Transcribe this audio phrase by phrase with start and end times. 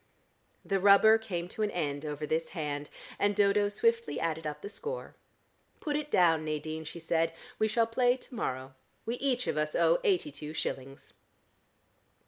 [0.65, 4.67] The rubber came to an end over this hand, and Dodo swiftly added up the
[4.67, 5.13] score.
[5.79, 7.33] "Put it down, Nadine," she said.
[7.59, 8.73] "We shall play to morrow.
[9.05, 11.13] We each of us owe eighty two shillings."